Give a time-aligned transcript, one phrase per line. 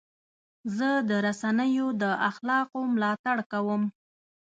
[0.77, 3.83] زه د رسنیو د اخلاقو ملاتړ کوم.